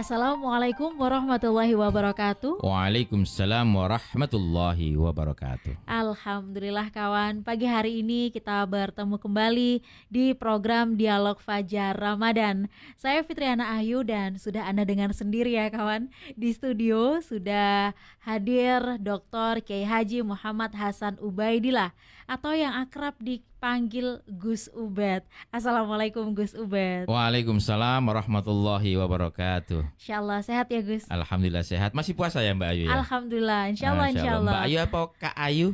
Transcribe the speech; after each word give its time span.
Assalamualaikum 0.00 0.96
warahmatullahi 0.96 1.76
wabarakatuh. 1.76 2.64
Waalaikumsalam 2.64 3.68
warahmatullahi 3.68 4.96
wabarakatuh. 4.96 5.76
Alhamdulillah 5.84 6.88
kawan, 6.88 7.44
pagi 7.44 7.68
hari 7.68 8.00
ini 8.00 8.32
kita 8.32 8.64
bertemu 8.64 9.20
kembali 9.20 9.84
di 10.08 10.32
program 10.32 10.96
Dialog 10.96 11.36
Fajar 11.44 11.92
Ramadan. 12.00 12.72
Saya 12.96 13.20
Fitriana 13.20 13.76
Ayu 13.76 14.00
dan 14.00 14.40
sudah 14.40 14.64
Anda 14.64 14.88
dengar 14.88 15.12
sendiri 15.12 15.52
ya 15.52 15.68
kawan. 15.68 16.08
Di 16.32 16.48
studio 16.56 17.20
sudah 17.20 17.92
hadir 18.24 18.80
Dr. 19.04 19.60
Kiai 19.60 19.84
Haji 19.84 20.24
Muhammad 20.24 20.72
Hasan 20.80 21.20
Ubaidillah 21.20 21.92
atau 22.24 22.56
yang 22.56 22.72
akrab 22.72 23.20
dipanggil 23.60 24.24
Gus 24.40 24.72
Ubed. 24.72 25.20
Assalamualaikum 25.52 26.32
Gus 26.32 26.56
Ubed. 26.56 27.04
Waalaikumsalam 27.04 28.00
warahmatullahi 28.00 28.96
wabarakatuh. 28.96 29.84
Insya 30.00 30.24
Allah 30.24 30.40
sehat 30.40 30.72
ya 30.72 30.80
Gus. 30.80 31.04
Alhamdulillah 31.12 31.60
sehat. 31.60 31.92
Masih 31.92 32.16
puasa 32.16 32.40
ya 32.40 32.56
Mbak 32.56 32.68
Ayu 32.72 32.88
ya? 32.88 32.96
Alhamdulillah, 32.96 33.68
insya 33.68 33.92
Allah, 33.92 34.08
insya 34.08 34.30
Allah. 34.32 34.52
Mbak 34.56 34.64
Ayu 34.64 34.76
apa 34.80 34.98
Kak 35.12 35.36
Ayu? 35.36 35.68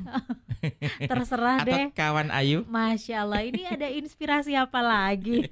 Terserah 1.14 1.62
Atau 1.62 1.70
deh. 1.70 1.86
kawan 1.94 2.34
Ayu? 2.34 2.66
Masya 2.66 3.22
Allah, 3.22 3.46
ini 3.46 3.62
ada 3.62 3.86
inspirasi 3.86 4.58
apa 4.58 4.82
lagi? 4.82 5.46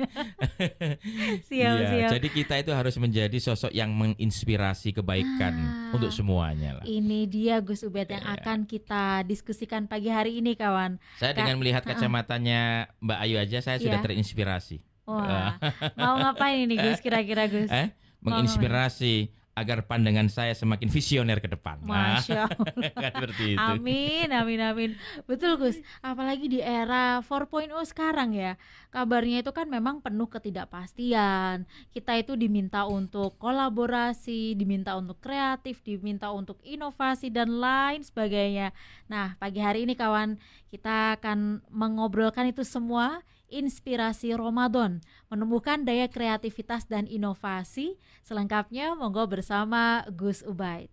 siap, 1.47 1.71
Iya, 1.71 1.87
siap. 1.87 2.11
Jadi 2.19 2.29
kita 2.35 2.55
itu 2.59 2.75
harus 2.75 2.99
menjadi 2.99 3.39
sosok 3.39 3.71
yang 3.71 3.95
menginspirasi 3.95 4.91
kebaikan 4.91 5.55
Ah. 5.55 5.95
untuk 5.95 6.11
semuanya 6.11 6.83
lah. 6.83 6.85
Ini 6.85 7.31
dia 7.31 7.63
Gus 7.63 7.87
Ubed 7.87 8.11
yang 8.11 8.27
Iya. 8.27 8.43
akan 8.43 8.67
kita 8.67 9.23
diskusikan 9.23 9.87
pagi 9.87 10.11
hari 10.11 10.43
ini 10.43 10.59
kawan. 10.59 10.99
Saya 11.15 11.31
Kak, 11.31 11.47
dengan 11.47 11.63
melihat 11.63 11.87
uh-uh. 11.87 11.95
Kacamatanya 12.25 12.61
Mbak 13.01 13.19
Ayu 13.21 13.37
aja 13.39 13.59
saya 13.61 13.77
sudah 13.79 14.01
Iya. 14.01 14.05
terinspirasi. 14.09 14.77
Wah, 15.05 15.61
mau 16.01 16.17
ngapain 16.17 16.65
ini 16.65 16.81
Gus 16.81 16.99
kira-kira 16.99 17.45
Gus? 17.47 17.69
Eh? 17.85 17.93
Menginspirasi 18.25 19.29
agar 19.55 19.87
pandangan 19.87 20.27
saya 20.27 20.51
semakin 20.51 20.91
visioner 20.91 21.39
ke 21.39 21.47
depan. 21.47 21.79
Masya 21.87 22.51
Allah. 22.51 22.91
kan 23.07 23.11
seperti 23.15 23.55
itu. 23.55 23.63
Amin, 23.63 24.29
amin, 24.35 24.61
amin. 24.61 24.91
Betul 25.31 25.55
Gus. 25.63 25.79
Apalagi 26.03 26.51
di 26.51 26.59
era 26.59 27.23
4.0 27.23 27.71
sekarang 27.87 28.35
ya. 28.35 28.59
Kabarnya 28.91 29.47
itu 29.47 29.55
kan 29.55 29.71
memang 29.71 30.03
penuh 30.03 30.27
ketidakpastian. 30.27 31.71
Kita 31.95 32.19
itu 32.19 32.35
diminta 32.35 32.87
untuk 32.87 33.39
kolaborasi, 33.39 34.59
diminta 34.59 34.99
untuk 34.99 35.23
kreatif, 35.23 35.83
diminta 35.87 36.35
untuk 36.35 36.59
inovasi 36.67 37.31
dan 37.31 37.55
lain 37.59 38.03
sebagainya. 38.03 38.75
Nah, 39.07 39.39
pagi 39.39 39.63
hari 39.63 39.87
ini 39.87 39.95
kawan, 39.95 40.39
kita 40.75 41.19
akan 41.23 41.63
mengobrolkan 41.71 42.51
itu 42.51 42.67
semua 42.67 43.23
inspirasi 43.49 44.33
Ramadan, 44.35 45.05
menumbuhkan 45.29 45.85
daya 45.85 46.09
kreativitas 46.09 46.89
dan 46.89 47.05
inovasi. 47.05 47.97
Selengkapnya 48.25 48.97
monggo 48.97 49.25
bersama 49.29 50.05
Gus 50.13 50.41
Ubaid. 50.45 50.89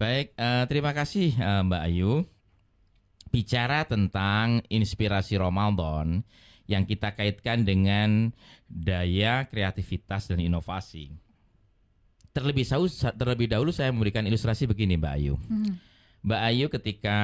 Baik, 0.00 0.34
eh, 0.34 0.64
terima 0.66 0.90
kasih 0.90 1.30
eh, 1.34 1.62
Mbak 1.62 1.82
Ayu. 1.86 2.12
Bicara 3.32 3.86
tentang 3.88 4.60
inspirasi 4.68 5.40
Ramadan 5.40 6.20
yang 6.68 6.84
kita 6.84 7.14
kaitkan 7.16 7.64
dengan 7.64 8.34
daya 8.68 9.48
kreativitas 9.48 10.28
dan 10.28 10.42
inovasi. 10.42 11.16
Terlebih, 12.32 12.64
terlebih 13.16 13.46
dahulu 13.48 13.72
saya 13.72 13.92
memberikan 13.92 14.24
ilustrasi 14.24 14.64
begini 14.64 14.96
Mbak 14.96 15.14
Ayu. 15.16 15.36
Hmm. 15.48 15.76
Mbak 16.22 16.40
Ayu 16.40 16.66
ketika 16.70 17.18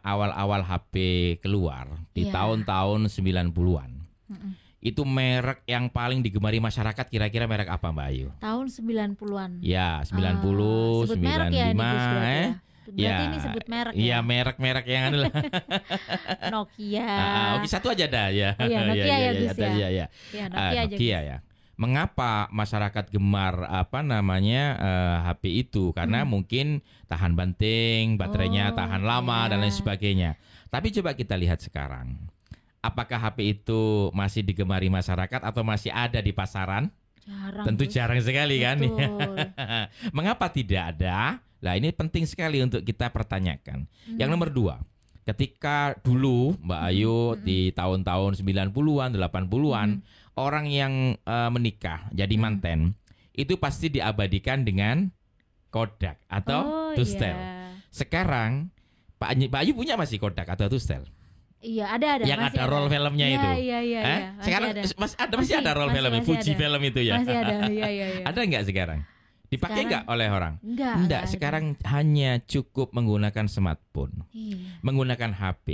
awal-awal 0.00 0.64
HP 0.64 0.94
keluar 1.38 1.84
di 2.10 2.24
Iya. 2.24 2.32
tahun-tahun 2.32 3.06
90-an. 3.06 3.90
Mm-mm. 4.24 4.52
Itu 4.78 5.02
merek 5.02 5.66
yang 5.66 5.90
paling 5.90 6.22
digemari 6.22 6.56
masyarakat 6.56 7.02
kira-kira 7.04 7.44
merek 7.44 7.68
apa 7.68 7.92
Mbak 7.92 8.06
Ayu? 8.08 8.28
tahun 8.38 8.66
90-an. 8.68 9.60
Ya, 9.60 10.00
90, 10.00 11.04
Ah, 11.04 11.04
sebut 11.04 11.20
merek 11.20 11.48
ya 11.50 11.66
95, 11.68 11.76
berarti 11.76 12.24
eh? 12.24 12.40
ya. 12.40 12.56
Berarti 12.88 13.04
Ya, 13.04 13.16
ini 13.20 13.36
sebut 13.36 13.64
merek 13.68 13.92
Iya, 13.92 14.08
ya. 14.08 14.18
merek-merek 14.24 14.84
yang 14.88 15.02
anu 15.04 15.16
lah. 15.20 15.32
Nokia. 16.56 17.04
Ah, 17.04 17.20
ah, 17.20 17.48
Oke, 17.60 17.68
satu 17.68 17.92
aja 17.92 18.08
dah 18.08 18.32
ya. 18.32 18.56
Oh 18.56 18.64
iya, 18.64 18.78
Nokia 18.88 19.04
ya, 19.04 19.12
ada, 19.12 19.28
ya. 19.36 19.52
Iya, 19.52 19.88
iya. 19.92 20.06
Ya, 20.32 20.44
Ah, 20.46 20.48
Nokia 20.48 20.80
aja. 20.80 20.88
Nokia 20.88 21.18
ya. 21.20 21.36
Mengapa 21.78 22.50
masyarakat 22.50 23.06
gemar 23.08 23.62
apa 23.64 24.02
namanya 24.02 24.62
eh, 24.74 25.16
HP 25.24 25.42
itu? 25.62 25.94
Karena 25.94 26.26
Hmm. 26.26 26.34
mungkin 26.34 26.66
tahan 27.06 27.32
banting, 27.32 28.18
baterainya 28.18 28.74
Oh, 28.74 28.76
tahan 28.76 29.00
lama 29.00 29.46
dan 29.46 29.62
lain 29.62 29.70
sebagainya. 29.70 30.34
Tapi 30.68 30.90
coba 30.90 31.14
kita 31.14 31.38
lihat 31.38 31.62
sekarang. 31.62 32.18
Apakah 32.78 33.18
HP 33.20 33.38
itu 33.56 34.10
masih 34.10 34.42
digemari 34.42 34.86
masyarakat 34.86 35.38
atau 35.38 35.62
masih 35.62 35.94
ada 35.94 36.18
di 36.18 36.30
pasaran? 36.30 36.90
Jarang. 37.22 37.66
Tentu 37.66 37.86
Gus. 37.86 37.94
jarang 37.94 38.18
sekali 38.18 38.58
kan. 38.58 38.78
Mengapa 40.16 40.48
tidak 40.48 40.96
ada? 40.96 41.38
Nah 41.58 41.72
ini 41.74 41.90
penting 41.90 42.24
sekali 42.24 42.58
untuk 42.58 42.82
kita 42.82 43.10
pertanyakan. 43.10 43.86
Yang 44.14 44.28
Hmm. 44.28 44.34
nomor 44.34 44.48
dua, 44.48 44.74
ketika 45.24 45.94
dulu 46.00 46.54
Mbak 46.58 46.80
Ayu 46.86 47.16
Mm-mm. 47.34 47.44
di 47.44 47.58
tahun-tahun 47.70 48.32
90-an, 48.34 49.10
80-an, 49.12 49.88
Hmm. 49.98 50.02
Orang 50.38 50.70
yang 50.70 50.92
eh, 51.18 51.50
menikah 51.50 52.06
jadi 52.10 52.30
Mm. 52.30 52.40
manten 52.40 52.80
itu 53.34 53.58
pasti 53.58 53.90
diabadikan 53.90 54.62
dengan 54.62 55.10
Kodak 55.68 56.22
atau 56.26 56.60
oh, 56.62 56.94
Tustel. 56.94 57.34
Iya. 57.34 57.76
Sekarang 57.90 58.70
Pak 59.14 59.28
Ayu, 59.30 59.46
Pak 59.46 59.60
Ayu 59.60 59.72
punya 59.74 59.94
masih 59.94 60.16
Kodak 60.16 60.46
atau 60.46 60.66
Tustel? 60.66 61.04
Iya, 61.58 61.90
ada 61.90 62.06
ada 62.16 62.22
yang 62.22 62.38
masih 62.38 62.54
ada 62.56 62.70
roll 62.70 62.86
filmnya 62.86 63.26
Iya, 63.26 63.34
itu. 63.34 63.48
Iya, 63.48 63.56
iya, 63.58 63.76
Eh? 63.76 63.82
iya. 63.82 64.00
Masih 64.00 64.44
Sekarang 64.46 64.68
ada. 64.70 64.80
mas, 64.94 65.12
ada 65.12 65.34
masih, 65.34 65.38
Masih, 65.42 65.56
ada 65.58 65.70
roll 65.74 65.90
masih 65.90 66.22
Fuji 66.22 66.50
ada. 66.54 66.60
film 66.62 66.80
itu 66.86 67.00
ya. 67.02 67.14
Masih 67.18 67.34
ada. 67.34 67.54
Iya, 67.74 67.88
iya, 67.90 68.06
iya. 68.08 68.24
ada 68.24 68.38
nggak 68.38 68.64
sekarang? 68.64 69.00
Dipakai 69.48 69.74
Sekarang- 69.74 69.88
nggak 69.90 70.04
oleh 70.06 70.28
orang? 70.28 70.54
Enggak. 70.60 70.68
Enggak, 70.68 70.94
enggak 71.02 71.22
ada. 71.24 71.30
sekarang 71.30 71.64
hanya 71.84 72.30
cukup 72.44 72.88
menggunakan 72.92 73.46
smartphone, 73.48 74.14
Iya. 74.30 74.56
menggunakan 74.80 75.30
HP. 75.34 75.66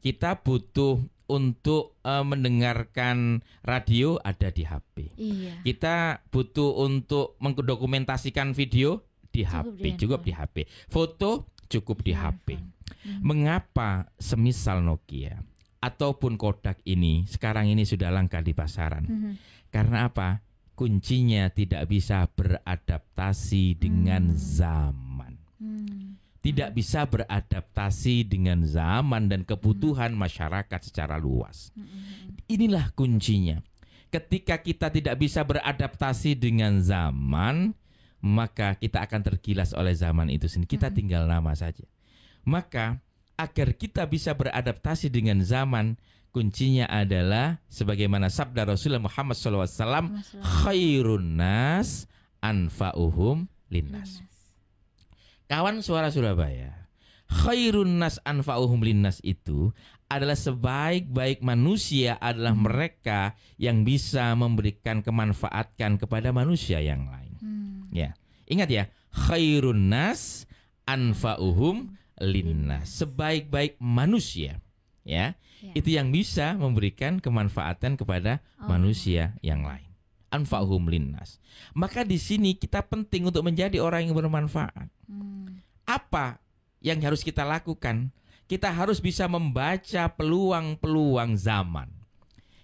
Kita 0.00 0.40
butuh 0.40 1.04
untuk 1.26 1.98
eh, 2.02 2.24
mendengarkan 2.24 3.42
radio 3.62 4.18
ada 4.22 4.48
di 4.50 4.62
HP. 4.62 4.96
Iya. 5.18 5.52
Kita 5.62 6.22
butuh 6.30 6.80
untuk 6.82 7.34
mendokumentasikan 7.42 8.54
video 8.54 9.02
di 9.28 9.44
Cukup 9.44 9.76
HP, 9.76 9.82
di 9.82 9.90
cukup 9.98 10.20
di 10.24 10.32
HP. 10.32 10.56
Foto 10.88 11.52
cukup 11.66 12.00
di 12.02 12.12
HP. 12.14 12.48
Mengapa 13.22 14.10
semisal 14.18 14.82
Nokia 14.82 15.38
ataupun 15.78 16.34
Kodak 16.34 16.82
ini 16.86 17.26
sekarang 17.26 17.70
ini 17.70 17.86
sudah 17.86 18.10
langka 18.10 18.42
di 18.42 18.54
pasaran? 18.54 19.06
Mhm. 19.06 19.32
Karena 19.70 20.10
apa? 20.10 20.42
Kuncinya 20.76 21.48
tidak 21.48 21.88
bisa 21.88 22.28
beradaptasi 22.36 23.80
dengan 23.80 24.28
Hmm. 24.30 24.36
zaman. 24.36 25.32
Hmm. 25.56 26.20
Tidak 26.46 26.70
bisa 26.70 27.02
beradaptasi 27.10 28.22
dengan 28.22 28.62
zaman 28.62 29.26
dan 29.26 29.42
kebutuhan 29.42 30.14
masyarakat 30.14 30.78
secara 30.78 31.18
luas. 31.18 31.74
Inilah 32.46 32.94
kuncinya. 32.94 33.58
Ketika 34.14 34.62
kita 34.62 34.86
tidak 34.94 35.18
bisa 35.18 35.42
beradaptasi 35.42 36.38
dengan 36.38 36.78
zaman, 36.78 37.74
maka 38.22 38.78
kita 38.78 39.02
akan 39.02 39.26
tergilas 39.26 39.74
oleh 39.74 39.90
zaman 39.98 40.30
itu 40.30 40.46
sendiri. 40.46 40.78
Kita 40.78 40.94
Mm-mm. 40.94 40.98
tinggal 41.02 41.26
nama 41.26 41.50
saja. 41.58 41.82
Maka 42.46 43.02
agar 43.34 43.74
kita 43.74 44.06
bisa 44.06 44.30
beradaptasi 44.30 45.10
dengan 45.10 45.42
zaman, 45.42 45.98
kuncinya 46.30 46.86
adalah 46.86 47.58
sebagaimana 47.66 48.30
sabda 48.30 48.70
Rasulullah 48.70 49.02
Muhammad 49.02 49.34
SAW, 49.34 50.14
khairun 50.62 51.42
nas 51.42 52.06
anfa'uhum 52.38 53.50
linnas. 53.66 54.22
lunas. 54.22 54.35
Kawan 55.46 55.78
suara 55.78 56.10
Surabaya, 56.10 56.90
khairun 57.30 58.02
nas 58.02 58.18
anfa'uhum 58.26 58.82
linnas 58.82 59.22
itu 59.22 59.70
adalah 60.10 60.34
sebaik-baik 60.34 61.42
manusia 61.42 62.18
adalah 62.18 62.54
mereka 62.54 63.34
yang 63.58 63.82
bisa 63.86 64.34
memberikan 64.34 65.02
kemanfaatkan 65.02 65.98
kepada 66.02 66.34
manusia 66.34 66.82
yang 66.82 67.06
lain. 67.06 67.34
Hmm. 67.38 67.90
Ingat 68.46 68.68
ya, 68.70 68.84
khairun 69.10 69.90
nas 69.90 70.46
anfa'uhum 70.86 71.98
linnas. 72.22 72.86
Sebaik-baik 73.02 73.78
manusia, 73.82 74.62
ya. 75.02 75.34
Ya. 75.56 75.72
Itu 75.74 75.88
yang 75.88 76.12
bisa 76.14 76.54
memberikan 76.54 77.18
kemanfaatan 77.18 77.96
kepada 77.96 78.44
Oh. 78.60 78.70
manusia 78.70 79.34
yang 79.42 79.64
lain. 79.66 79.85
Anfa'uhum 80.30 80.90
linnas. 80.90 81.38
Maka 81.72 82.02
di 82.02 82.18
sini 82.18 82.58
kita 82.58 82.82
penting 82.82 83.30
untuk 83.30 83.46
menjadi 83.46 83.78
orang 83.78 84.10
yang 84.10 84.14
bermanfaat. 84.18 84.90
Hmm. 85.06 85.62
Apa 85.86 86.42
yang 86.82 86.98
harus 87.02 87.22
kita 87.22 87.46
lakukan? 87.46 88.10
Kita 88.46 88.70
harus 88.70 89.02
bisa 89.02 89.26
membaca 89.26 90.06
peluang-peluang 90.14 91.34
zaman. 91.34 91.90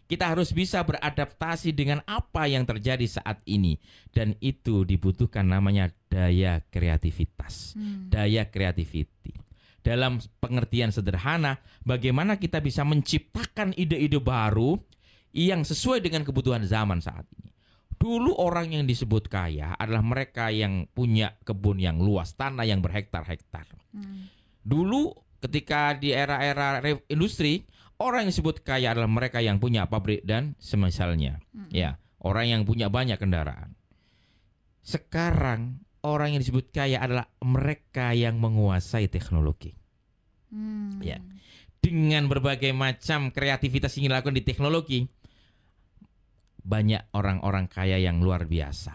Kita 0.06 0.28
harus 0.28 0.52
bisa 0.52 0.84
beradaptasi 0.84 1.72
dengan 1.72 2.04
apa 2.04 2.44
yang 2.44 2.68
terjadi 2.68 3.08
saat 3.08 3.40
ini 3.48 3.80
dan 4.12 4.36
itu 4.44 4.84
dibutuhkan 4.84 5.46
namanya 5.46 5.88
daya 6.12 6.60
kreativitas, 6.68 7.72
Hmm. 7.72 8.12
daya 8.12 8.44
creativity. 8.44 9.32
Dalam 9.82 10.20
pengertian 10.38 10.92
sederhana, 10.92 11.58
bagaimana 11.82 12.36
kita 12.36 12.60
bisa 12.60 12.84
menciptakan 12.84 13.72
ide-ide 13.74 14.20
baru 14.20 14.78
yang 15.32 15.64
sesuai 15.64 16.04
dengan 16.04 16.22
kebutuhan 16.28 16.62
zaman 16.68 17.00
saat 17.00 17.24
ini. 17.40 17.51
Dulu 17.98 18.34
orang 18.38 18.74
yang 18.74 18.84
disebut 18.86 19.30
kaya 19.30 19.74
adalah 19.78 20.02
mereka 20.02 20.50
yang 20.50 20.90
punya 20.90 21.38
kebun 21.46 21.78
yang 21.78 22.02
luas, 22.02 22.34
tanah 22.34 22.66
yang 22.66 22.82
berhektar-hektar. 22.82 23.66
Hmm. 23.94 24.26
Dulu 24.62 25.14
ketika 25.42 25.94
di 25.98 26.14
era-era 26.14 26.82
industri, 27.10 27.66
orang 28.02 28.26
yang 28.26 28.30
disebut 28.34 28.62
kaya 28.62 28.94
adalah 28.94 29.10
mereka 29.10 29.38
yang 29.38 29.62
punya 29.62 29.86
pabrik 29.86 30.26
dan 30.26 30.58
semisalnya. 30.58 31.38
Hmm. 31.54 31.70
Ya, 31.70 31.98
orang 32.22 32.46
yang 32.50 32.62
punya 32.66 32.90
banyak 32.90 33.18
kendaraan. 33.18 33.74
Sekarang 34.82 35.82
orang 36.02 36.34
yang 36.34 36.40
disebut 36.42 36.74
kaya 36.74 36.98
adalah 36.98 37.30
mereka 37.42 38.10
yang 38.14 38.38
menguasai 38.42 39.06
teknologi. 39.06 39.74
Hmm. 40.50 40.98
Ya. 41.02 41.22
Dengan 41.82 42.30
berbagai 42.30 42.70
macam 42.70 43.34
kreativitas 43.34 43.98
yang 43.98 44.10
dilakukan 44.10 44.38
di 44.38 44.44
teknologi, 44.46 44.98
banyak 46.62 47.02
orang-orang 47.12 47.66
kaya 47.66 47.98
yang 47.98 48.22
luar 48.22 48.46
biasa. 48.46 48.94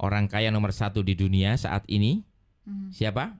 Orang 0.00 0.28
kaya 0.28 0.52
nomor 0.52 0.72
satu 0.72 1.00
di 1.00 1.12
dunia 1.12 1.56
saat 1.56 1.84
ini 1.88 2.20
Hmm. 2.62 2.94
siapa? 2.94 3.34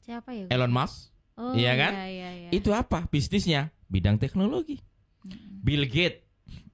Siapa 0.00 0.32
ya? 0.32 0.48
Elon 0.48 0.72
Musk. 0.72 1.12
Oh, 1.36 1.52
iya 1.52 1.76
kan? 1.76 1.92
Iya, 1.92 2.08
iya, 2.08 2.30
iya. 2.32 2.50
Itu 2.50 2.72
apa? 2.72 3.04
Bisnisnya 3.12 3.68
bidang 3.86 4.16
teknologi. 4.16 4.80
Hmm. 5.20 5.60
Bill 5.60 5.84
Gates 5.84 6.24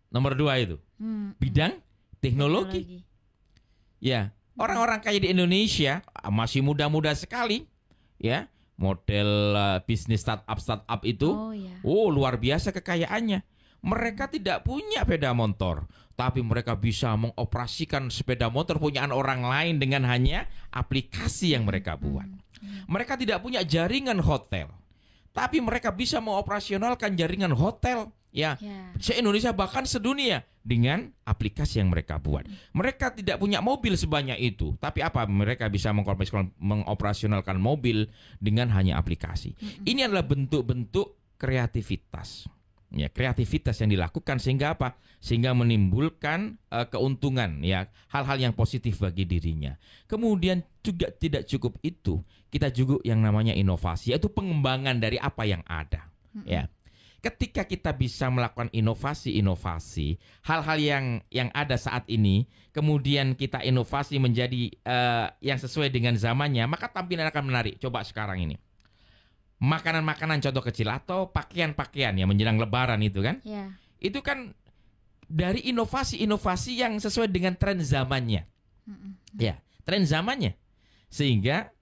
nomor 0.08 0.38
dua 0.38 0.62
itu 0.62 0.78
Hmm. 1.02 1.34
bidang 1.42 1.82
teknologi. 2.22 3.02
Ya, 3.98 4.30
orang-orang 4.54 5.02
kaya 5.02 5.18
di 5.18 5.32
Indonesia 5.32 6.04
masih 6.28 6.62
muda-muda 6.62 7.10
sekali, 7.16 7.66
ya. 8.20 8.46
Model 8.74 9.54
uh, 9.54 9.78
bisnis 9.86 10.22
startup 10.22 10.58
startup 10.58 10.98
itu, 11.06 11.30
Oh 11.30 11.54
iya. 11.54 11.78
oh 11.86 12.10
luar 12.10 12.38
biasa 12.38 12.74
kekayaannya. 12.74 13.42
Mereka 13.84 14.32
tidak 14.32 14.64
punya 14.64 15.04
sepeda 15.04 15.36
motor, 15.36 15.84
tapi 16.16 16.40
mereka 16.40 16.72
bisa 16.72 17.12
mengoperasikan 17.14 18.08
sepeda 18.08 18.48
motor 18.48 18.81
punyaan 18.81 19.12
orang 19.12 19.44
lain 19.44 19.76
dengan 19.76 20.08
hanya 20.08 20.48
aplikasi 20.72 21.52
yang 21.52 21.69
mereka 21.69 22.00
buat. 22.00 22.25
Mereka 22.88 23.20
tidak 23.20 23.44
punya 23.44 23.60
jaringan 23.60 24.25
hotel, 24.25 24.72
tapi 25.36 25.60
mereka 25.60 25.92
bisa 25.92 26.16
mengoperasionalkan 26.25 27.12
jaringan 27.12 27.52
hotel, 27.52 28.08
ya 28.32 28.56
Ya. 28.56 28.88
se-Indonesia 28.96 29.52
bahkan 29.52 29.84
sedunia 29.84 30.48
dengan 30.64 31.12
aplikasi 31.28 31.84
yang 31.84 31.92
mereka 31.92 32.16
buat. 32.16 32.48
Mereka 32.72 33.20
tidak 33.20 33.36
punya 33.36 33.60
mobil 33.60 34.00
sebanyak 34.00 34.40
itu, 34.40 34.72
tapi 34.81 35.04
apa? 35.04 35.28
Mereka 35.28 35.69
bisa 35.69 35.92
mengoperasional- 35.92 36.56
mengoperasionalkan 36.56 37.60
mobil 37.60 38.08
dengan 38.40 38.72
hanya 38.72 38.96
aplikasi. 38.96 39.52
Ini 39.84 40.08
adalah 40.08 40.25
bentuk-bentuk 40.25 41.36
kreativitas. 41.36 42.48
Ya, 42.94 43.11
kreativitas 43.11 43.82
yang 43.82 43.91
dilakukan 43.91 44.38
sehingga 44.38 44.79
apa? 44.79 44.94
Sehingga 45.19 45.50
menimbulkan 45.50 46.62
eh, 46.70 46.87
keuntungan 46.87 47.58
ya, 47.67 47.91
hal-hal 48.14 48.38
yang 48.38 48.55
positif 48.55 49.02
bagi 49.02 49.26
dirinya. 49.26 49.75
Kemudian 50.06 50.62
juga 50.79 51.11
tidak 51.11 51.50
cukup 51.50 51.75
itu, 51.82 52.23
kita 52.55 52.70
juga 52.70 53.02
yang 53.02 53.19
namanya 53.19 53.50
inovasi, 53.50 54.14
yaitu 54.14 54.31
pengembangan 54.31 55.02
dari 55.02 55.19
apa 55.19 55.43
yang 55.43 55.67
ada. 55.67 56.06
Mm-mm. 56.38 56.46
Ya. 56.46 56.70
Ketika 57.19 57.64
kita 57.64 57.91
bisa 57.96 58.29
melakukan 58.29 58.69
inovasi-inovasi, 58.69 60.20
hal-hal 60.44 60.79
yang 60.79 61.05
yang 61.32 61.49
ada 61.56 61.75
saat 61.81 62.05
ini, 62.06 62.46
kemudian 62.70 63.35
kita 63.35 63.64
inovasi 63.64 64.23
menjadi 64.23 64.70
eh, 64.70 65.26
yang 65.43 65.58
sesuai 65.58 65.91
dengan 65.91 66.14
zamannya, 66.14 66.69
maka 66.70 66.87
tampilan 66.93 67.26
akan 67.26 67.49
menarik. 67.49 67.81
Coba 67.82 68.06
sekarang 68.06 68.44
ini. 68.44 68.56
Makanan-makanan 69.58 70.42
contoh 70.42 70.62
kecil 70.62 70.90
atau 70.90 71.30
pakaian-pakaian 71.30 72.12
yang 72.14 72.28
menjelang 72.28 72.58
lebaran 72.58 73.00
itu 73.00 73.22
kan, 73.22 73.38
Ya. 73.46 73.70
itu 73.98 74.18
kan 74.20 74.52
dari 75.24 75.64
inovasi-inovasi 75.64 76.72
yang 76.78 77.00
sesuai 77.00 77.32
dengan 77.32 77.56
tren 77.56 77.80
zamannya 77.80 78.44
Mm-mm. 78.84 79.16
tren 79.82 80.04
zamannya. 80.04 80.52
Sehingga 81.08 81.72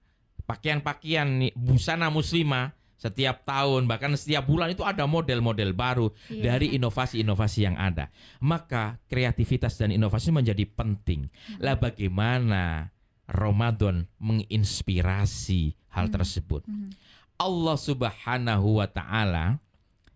pakaian-pakaian 0.47 1.27
busana 1.53 2.07
muslimah 2.07 2.71
setiap 2.95 3.43
tahun 3.43 3.83
bahkan 3.83 4.15
setiap 4.15 4.47
bulan 4.47 4.71
itu 4.71 4.79
ada 4.87 5.03
model-model 5.03 5.75
baru 5.75 6.07
Iya. 6.31 6.55
dari 6.55 6.71
inovasi-inovasi 6.79 7.67
yang 7.67 7.75
ada. 7.75 8.07
Maka 8.39 8.95
kreativitas 9.11 9.75
dan 9.75 9.91
inovasi 9.91 10.31
menjadi 10.31 10.63
penting. 10.63 11.27
Lah 11.59 11.75
bagaimana 11.75 12.95
Ramadan 13.27 14.07
menginspirasi 14.23 15.75
hal 15.91 16.07
Hmm. 16.07 16.15
tersebut? 16.15 16.63
Mhm. 16.63 16.89
Allah 17.37 17.77
Subhanahu 17.77 18.81
wa 18.81 18.87
taala 18.87 19.57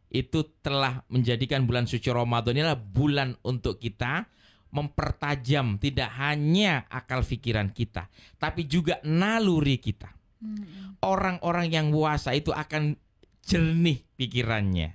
itu 0.07 0.47
telah 0.63 1.03
menjadikan 1.11 1.67
bulan 1.67 1.83
suci 1.83 2.07
Ramadan 2.07 2.55
ini 2.55 2.63
adalah 2.63 2.79
bulan 2.79 3.35
untuk 3.43 3.77
kita 3.77 4.27
mempertajam 4.71 5.79
tidak 5.79 6.11
hanya 6.19 6.83
akal 6.91 7.23
pikiran 7.23 7.71
kita, 7.71 8.11
tapi 8.35 8.67
juga 8.67 8.99
naluri 9.03 9.79
kita. 9.79 10.11
Orang-orang 11.01 11.71
yang 11.71 11.87
puasa 11.89 12.35
itu 12.35 12.53
akan 12.53 12.93
jernih 13.41 14.03
pikirannya, 14.19 14.93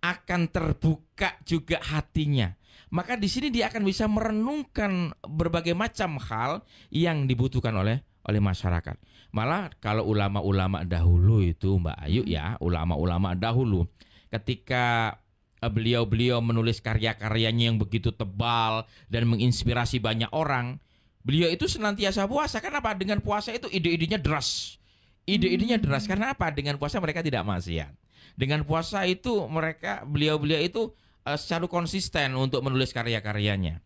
akan 0.00 0.40
terbuka 0.48 1.36
juga 1.42 1.82
hatinya. 1.82 2.54
Maka 2.94 3.18
di 3.18 3.26
sini 3.26 3.50
dia 3.50 3.66
akan 3.66 3.82
bisa 3.82 4.06
merenungkan 4.06 5.10
berbagai 5.26 5.74
macam 5.74 6.16
hal 6.22 6.62
yang 6.94 7.26
dibutuhkan 7.26 7.74
oleh 7.74 7.98
oleh 8.24 8.40
masyarakat. 8.40 8.96
Malah 9.34 9.74
kalau 9.82 10.06
ulama-ulama 10.06 10.86
dahulu 10.86 11.42
itu 11.42 11.74
Mbak 11.82 11.98
Ayu 12.06 12.22
Hmm. 12.22 12.30
ya, 12.30 12.44
ulama-ulama 12.62 13.34
dahulu 13.34 13.90
ketika 14.30 15.18
eh, 15.58 15.66
beliau-beliau 15.66 16.38
menulis 16.38 16.78
karya-karyanya 16.78 17.74
yang 17.74 17.78
begitu 17.82 18.14
tebal 18.14 18.86
dan 19.10 19.26
menginspirasi 19.26 19.98
banyak 19.98 20.30
orang, 20.30 20.78
beliau 21.26 21.50
itu 21.50 21.66
senantiasa 21.66 22.30
puasa. 22.30 22.62
Kenapa? 22.62 22.94
Dengan 22.94 23.18
puasa 23.18 23.50
itu 23.50 23.66
ide-idenya 23.66 24.22
deras. 24.22 24.78
Ide-idenya 25.26 25.82
Hmm. 25.82 25.84
deras 25.90 26.06
karena 26.06 26.30
apa? 26.30 26.54
Dengan 26.54 26.78
puasa 26.78 27.02
mereka 27.02 27.18
tidak 27.18 27.42
maksiat. 27.42 27.90
Dengan 28.38 28.62
puasa 28.62 29.02
itu 29.02 29.50
mereka 29.50 30.06
beliau-beliau 30.06 30.62
itu 30.62 30.94
eh, 31.26 31.34
secara 31.34 31.66
konsisten 31.66 32.38
untuk 32.38 32.62
menulis 32.62 32.94
karya-karyanya. 32.94 33.82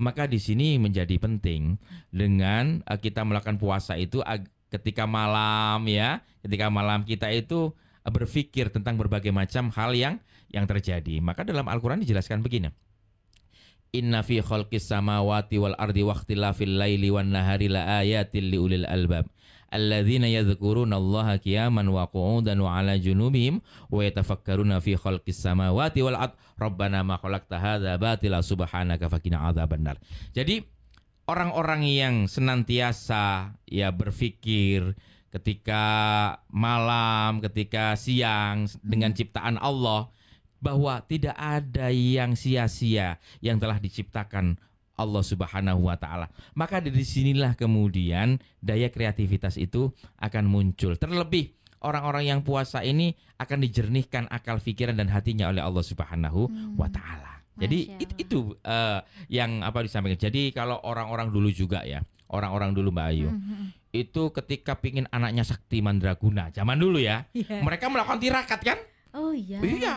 Maka 0.00 0.24
di 0.24 0.40
sini 0.40 0.80
menjadi 0.80 1.20
penting 1.20 1.76
dengan 2.08 2.80
eh, 2.80 2.96
kita 2.96 3.28
melakukan 3.28 3.60
puasa 3.60 4.00
itu 4.00 4.24
ag- 4.24 4.48
ketika 4.70 5.06
malam 5.06 5.86
ya, 5.86 6.22
ketika 6.42 6.66
malam 6.68 7.06
kita 7.06 7.30
itu 7.30 7.72
eh, 8.02 8.12
berpikir 8.12 8.70
tentang 8.70 8.98
berbagai 8.98 9.30
macam 9.30 9.70
hal 9.74 9.94
yang 9.94 10.18
yang 10.50 10.66
terjadi. 10.66 11.18
Maka 11.22 11.42
dalam 11.42 11.66
Al-Qur'an 11.66 12.02
dijelaskan 12.02 12.42
begini. 12.42 12.70
Inna 13.94 14.20
fi 14.20 14.42
khalqis 14.42 14.90
samawati 14.90 15.56
wal 15.56 15.78
ardi 15.78 16.02
wa 16.02 16.12
ikhtilafil 16.12 16.74
laili 16.76 17.08
wan 17.08 17.32
nahari 17.32 17.70
la 17.70 18.02
ayatil 18.02 18.50
liulil 18.50 18.84
albab. 18.84 19.30
Alladzina 19.66 20.30
yadhkuruna 20.30 20.94
Allaha 20.94 21.42
qiyaman 21.42 21.90
wa 21.90 22.06
qu'udan 22.06 22.60
wa 22.62 22.78
'ala 22.78 22.98
junubihim 23.02 23.58
wa 23.90 23.98
yatafakkaruna 24.02 24.78
fi 24.78 24.94
khalqis 24.94 25.42
samawati 25.42 26.06
wal 26.06 26.14
ard. 26.14 26.34
Rabbana 26.54 27.02
ma 27.02 27.18
khalaqta 27.18 27.58
hadza 27.58 27.92
batila 27.98 28.42
subhanaka 28.42 29.10
faqina 29.10 29.42
adzabannar. 29.50 29.98
Jadi 30.30 30.62
orang-orang 31.26 31.82
yang 31.86 32.14
senantiasa 32.30 33.54
ya 33.66 33.90
berpikir 33.90 34.94
ketika 35.34 35.84
malam, 36.48 37.44
ketika 37.44 37.98
siang 37.98 38.70
dengan 38.80 39.12
ciptaan 39.12 39.60
Allah 39.60 40.08
bahwa 40.62 41.04
tidak 41.04 41.36
ada 41.36 41.92
yang 41.92 42.32
sia-sia 42.32 43.20
yang 43.44 43.60
telah 43.60 43.76
diciptakan 43.76 44.56
Allah 44.96 45.20
Subhanahu 45.20 45.92
wa 45.92 45.96
taala. 46.00 46.32
Maka 46.56 46.80
dari 46.80 47.04
sinilah 47.04 47.52
kemudian 47.52 48.40
daya 48.64 48.88
kreativitas 48.88 49.60
itu 49.60 49.92
akan 50.16 50.48
muncul. 50.48 50.96
Terlebih 50.96 51.52
orang-orang 51.84 52.32
yang 52.32 52.40
puasa 52.40 52.80
ini 52.80 53.12
akan 53.36 53.60
dijernihkan 53.60 54.24
akal 54.32 54.56
pikiran 54.56 54.96
dan 54.96 55.12
hatinya 55.12 55.52
oleh 55.52 55.60
Allah 55.60 55.84
Subhanahu 55.84 56.48
wa 56.80 56.88
Hmm. 56.88 56.96
taala. 56.96 57.35
Jadi 57.56 57.78
it- 57.96 58.16
itu 58.20 58.52
eh, 58.60 59.00
yang 59.28 59.64
apa 59.64 59.80
disampaikan. 59.80 60.20
Jadi 60.20 60.52
kalau 60.52 60.76
orang-orang 60.80 61.32
dulu 61.32 61.48
juga 61.48 61.80
ya, 61.82 62.04
orang-orang 62.28 62.76
dulu 62.76 62.92
Mbak 62.92 63.06
Ayu, 63.08 63.32
Mhm. 63.32 63.64
itu 63.92 64.22
ketika 64.30 64.76
pingin 64.76 65.08
anaknya 65.08 65.40
sakti 65.40 65.80
mandraguna, 65.80 66.52
zaman 66.52 66.76
dulu 66.76 67.00
ya, 67.00 67.24
Iya. 67.32 67.64
mereka 67.64 67.88
melakukan 67.88 68.20
tirakat 68.20 68.60
kan? 68.60 68.78
Oh 69.16 69.32
iya. 69.32 69.56
Iya, 69.64 69.96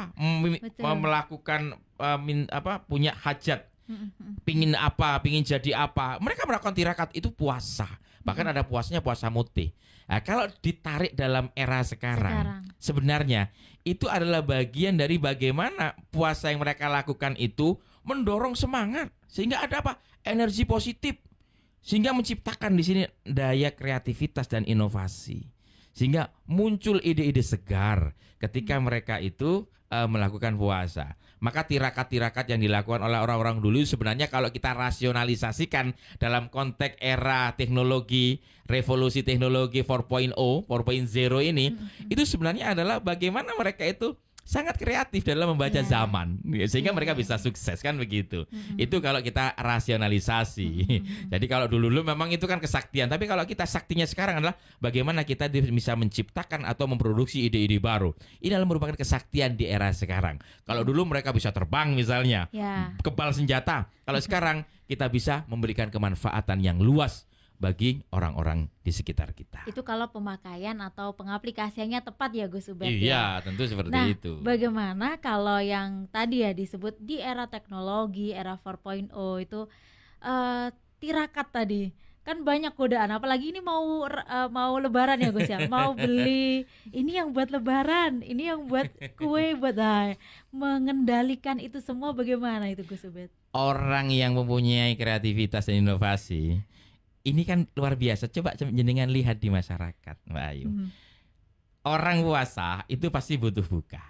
Betul. 0.95 1.03
melakukan 1.03 1.61
eh, 1.99 2.19
min- 2.19 2.47
apa 2.47 2.79
punya 2.79 3.11
hajat. 3.13 3.67
Pingin 4.45 4.73
apa, 4.77 5.19
pingin 5.21 5.41
jadi 5.43 5.85
apa. 5.89 6.21
Mereka 6.21 6.45
melakukan 6.45 6.75
tirakat 6.75 7.09
itu 7.17 7.29
puasa. 7.33 7.87
Bahkan 8.23 8.51
ada 8.51 8.61
puasanya 8.67 9.01
puasa 9.01 9.31
mutih. 9.31 9.73
Nah, 10.09 10.25
kalau 10.25 10.49
ditarik 10.65 11.13
dalam 11.13 11.53
era 11.53 11.85
sekarang, 11.85 12.33
Sekarang. 12.33 12.61
sebenarnya 12.81 13.41
itu 13.85 14.09
adalah 14.09 14.41
bagian 14.41 14.97
dari 14.97 15.21
bagaimana 15.21 15.93
puasa 16.09 16.49
yang 16.49 16.65
mereka 16.65 16.89
lakukan 16.89 17.37
itu 17.37 17.77
mendorong 18.01 18.57
semangat 18.57 19.13
sehingga 19.29 19.61
ada 19.61 19.85
apa? 19.85 19.93
Energi 20.25 20.65
positif. 20.65 21.15
Sehingga 21.79 22.11
menciptakan 22.11 22.75
di 22.75 22.83
sini 22.83 23.01
daya 23.23 23.71
kreativitas 23.71 24.49
dan 24.51 24.67
inovasi. 24.67 25.47
Sehingga 25.95 26.33
muncul 26.49 26.99
ide-ide 26.99 27.39
segar 27.45 28.17
ketika 28.41 28.75
mereka 28.81 29.21
itu 29.21 29.63
uh, 29.93 30.07
melakukan 30.09 30.57
puasa. 30.57 31.15
Maka 31.39 31.63
tirakat-tirakat 31.67 32.51
yang 32.51 32.59
dilakukan 32.59 32.99
oleh 32.99 33.19
orang-orang 33.19 33.63
dulu 33.63 33.79
sebenarnya 33.83 34.27
kalau 34.27 34.51
kita 34.51 34.75
rasionalisasikan 34.75 35.95
dalam 36.19 36.51
konteks 36.51 36.99
era 36.99 37.55
teknologi, 37.55 38.43
revolusi 38.67 39.23
teknologi 39.23 39.81
4.0, 39.81 40.35
4.0 40.35 40.69
ini, 41.41 41.71
mm-hmm. 41.71 42.11
itu 42.11 42.23
sebenarnya 42.27 42.75
adalah 42.75 42.99
bagaimana 42.99 43.55
mereka 43.55 43.87
itu 43.87 44.19
sangat 44.49 44.81
kreatif 44.81 45.21
dalam 45.21 45.53
membaca 45.53 45.77
yeah. 45.77 45.85
zaman 45.85 46.41
ya, 46.41 46.65
sehingga 46.65 46.89
mereka 46.89 47.13
iya. 47.13 47.21
bisa 47.21 47.37
sukses 47.37 47.85
kan 47.85 47.93
begitu. 48.01 48.49
Mm-hmm. 48.49 48.81
Itu 48.81 48.97
kalau 48.97 49.21
kita 49.21 49.53
rasionalisasi. 49.53 50.69
Mm-hmm. 50.89 51.29
Jadi 51.29 51.45
kalau 51.45 51.69
dulu-dulu 51.69 52.01
memang 52.09 52.33
itu 52.33 52.49
kan 52.49 52.57
kesaktian, 52.57 53.05
tapi 53.13 53.29
kalau 53.29 53.45
kita 53.45 53.69
saktinya 53.69 54.09
sekarang 54.09 54.41
adalah 54.41 54.57
bagaimana 54.81 55.21
kita 55.21 55.45
bisa 55.53 55.93
menciptakan 55.93 56.65
atau 56.65 56.89
memproduksi 56.89 57.45
ide-ide 57.45 57.77
baru. 57.77 58.09
Ini 58.41 58.57
adalah 58.57 58.73
merupakan 58.73 58.97
kesaktian 58.97 59.53
di 59.53 59.69
era 59.69 59.93
sekarang. 59.93 60.41
Kalau 60.65 60.81
dulu 60.81 61.05
mereka 61.05 61.29
bisa 61.29 61.53
terbang 61.53 61.93
misalnya, 61.93 62.49
yeah. 62.49 62.97
kebal 63.05 63.29
senjata. 63.29 63.85
Kalau 64.01 64.17
sekarang 64.25 64.65
kita 64.89 65.05
bisa 65.13 65.45
memberikan 65.45 65.93
kemanfaatan 65.93 66.57
yang 66.65 66.81
luas 66.81 67.28
bagi 67.59 67.99
orang-orang 68.15 68.71
di 68.79 68.89
sekitar 68.95 69.35
kita. 69.35 69.67
Itu 69.67 69.83
kalau 69.83 70.07
pemakaian 70.07 70.79
atau 70.79 71.11
pengaplikasiannya 71.11 71.99
tepat 71.99 72.31
ya 72.31 72.47
Gus 72.47 72.71
Ubed 72.71 72.87
Iya, 72.87 73.43
ya? 73.43 73.43
tentu 73.43 73.67
seperti 73.67 73.91
nah, 73.91 74.07
itu. 74.07 74.39
bagaimana 74.39 75.19
kalau 75.19 75.59
yang 75.59 76.07
tadi 76.07 76.47
ya 76.47 76.55
disebut 76.55 76.95
di 77.03 77.19
era 77.19 77.51
teknologi, 77.51 78.31
era 78.31 78.55
4.0 78.55 79.11
itu 79.43 79.67
uh, 80.23 80.67
tirakat 81.03 81.47
tadi 81.51 81.91
kan 82.29 82.45
banyak 82.45 82.75
godaan 82.77 83.09
apalagi 83.09 83.49
ini 83.49 83.57
mau 83.57 84.05
uh, 84.05 84.49
mau 84.53 84.77
lebaran 84.77 85.17
ya 85.17 85.33
Gus 85.33 85.49
ya 85.49 85.65
mau 85.71 85.97
beli 85.97 86.67
ini 86.93 87.17
yang 87.17 87.33
buat 87.33 87.49
lebaran 87.49 88.21
ini 88.21 88.53
yang 88.53 88.69
buat 88.69 88.85
kue 89.17 89.57
buat 89.57 89.73
nah, 89.73 90.13
mengendalikan 90.53 91.57
itu 91.57 91.81
semua 91.81 92.13
bagaimana 92.13 92.69
itu 92.69 92.85
Gus 92.85 93.01
Ubed 93.07 93.33
orang 93.55 94.13
yang 94.13 94.37
mempunyai 94.37 94.93
kreativitas 94.93 95.65
dan 95.65 95.81
inovasi 95.81 96.61
ini 97.23 97.43
kan 97.43 97.67
luar 97.75 97.99
biasa. 97.99 98.31
Coba 98.31 98.55
jenengan 98.55 99.11
lihat 99.11 99.43
di 99.43 99.51
masyarakat, 99.51 100.15
Mbak 100.29 100.45
Ayu. 100.55 100.69
Hmm. 100.69 100.89
Orang 101.87 102.23
puasa 102.23 102.83
itu 102.91 103.07
pasti 103.11 103.39
butuh 103.39 103.65
buka. 103.65 104.03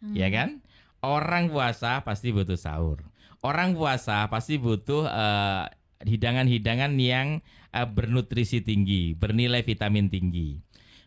Hmm. 0.00 0.14
Ya 0.16 0.28
kan? 0.32 0.64
Orang 1.00 1.48
puasa 1.48 2.04
pasti 2.04 2.32
butuh 2.32 2.56
sahur. 2.56 3.00
Orang 3.40 3.72
puasa 3.72 4.28
pasti 4.28 4.60
butuh 4.60 5.08
uh, 5.08 5.64
hidangan-hidangan 6.04 6.92
yang 7.00 7.40
uh, 7.72 7.88
bernutrisi 7.88 8.60
tinggi, 8.60 9.16
bernilai 9.16 9.64
vitamin 9.64 10.12
tinggi. 10.12 10.60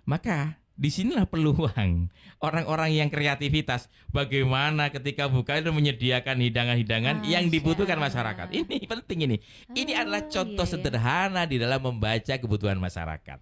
Maka 0.10 0.58
di 0.74 0.90
sinilah 0.90 1.30
peluang 1.30 2.10
orang-orang 2.42 2.98
yang 2.98 3.10
kreativitas. 3.14 3.88
Bagaimana 4.10 4.90
ketika 4.90 5.30
buka 5.30 5.62
itu 5.62 5.70
menyediakan 5.70 6.42
hidangan-hidangan 6.42 7.16
ah, 7.22 7.30
yang 7.30 7.48
dibutuhkan 7.50 8.02
masyarakat. 8.02 8.50
Ini 8.50 8.90
penting 8.90 9.20
ini. 9.30 9.38
Oh, 9.70 9.78
ini 9.78 9.94
adalah 9.94 10.26
contoh 10.26 10.66
iya, 10.66 10.74
iya. 10.74 10.82
sederhana 10.82 11.42
di 11.46 11.62
dalam 11.62 11.82
membaca 11.82 12.34
kebutuhan 12.34 12.82
masyarakat. 12.82 13.38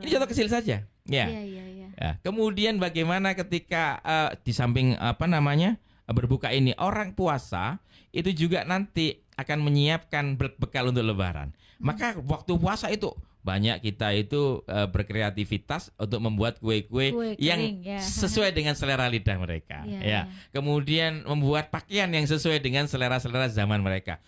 Ini 0.00 0.08
contoh 0.08 0.28
kecil 0.28 0.48
saja. 0.48 0.88
Ya. 1.10 1.26
Iya, 1.26 1.42
iya, 1.42 1.64
iya. 1.66 1.88
ya 1.96 2.12
kemudian 2.22 2.78
bagaimana 2.78 3.34
ketika 3.34 3.98
uh, 4.04 4.30
di 4.46 4.52
samping 4.54 4.94
apa 4.94 5.26
namanya 5.26 5.80
berbuka 6.10 6.50
ini 6.50 6.74
orang 6.78 7.14
puasa 7.14 7.78
itu 8.10 8.34
juga 8.34 8.66
nanti 8.66 9.22
akan 9.38 9.58
menyiapkan 9.62 10.36
bekal 10.36 10.90
untuk 10.90 11.06
lebaran 11.06 11.54
hmm. 11.54 11.82
maka 11.82 12.18
waktu 12.26 12.52
puasa 12.58 12.90
itu 12.90 13.14
banyak 13.40 13.80
kita 13.80 14.12
itu 14.12 14.60
uh, 14.68 14.88
berkreativitas 14.92 15.96
untuk 15.96 16.20
membuat 16.20 16.60
kue-kue 16.60 17.36
yang 17.40 17.80
ya. 17.80 18.00
sesuai 18.20 18.52
dengan 18.52 18.76
selera 18.76 19.08
lidah 19.08 19.36
mereka 19.40 19.80
ya, 19.88 20.00
ya. 20.00 20.00
ya. 20.04 20.22
Kemudian 20.52 21.24
membuat 21.24 21.72
pakaian 21.72 22.12
yang 22.12 22.28
sesuai 22.28 22.60
dengan 22.60 22.84
selera-selera 22.84 23.48
zaman 23.48 23.80
mereka. 23.80 24.20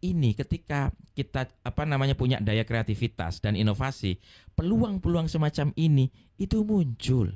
Ini 0.00 0.32
ketika 0.32 0.94
kita 1.12 1.50
apa 1.60 1.82
namanya 1.84 2.16
punya 2.16 2.40
daya 2.40 2.64
kreativitas 2.64 3.42
dan 3.44 3.52
inovasi, 3.52 4.16
peluang-peluang 4.56 5.28
semacam 5.28 5.76
ini 5.76 6.08
itu 6.40 6.64
muncul. 6.64 7.28